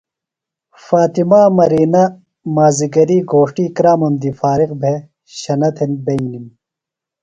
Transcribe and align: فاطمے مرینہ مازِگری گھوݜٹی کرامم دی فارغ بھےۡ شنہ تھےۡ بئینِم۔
فاطمے 0.85 1.43
مرینہ 1.57 2.03
مازِگری 2.55 3.17
گھوݜٹی 3.31 3.65
کرامم 3.75 4.13
دی 4.21 4.31
فارغ 4.39 4.69
بھےۡ 4.81 4.99
شنہ 5.37 5.69
تھےۡ 5.75 5.91
بئینِم۔ 6.05 6.45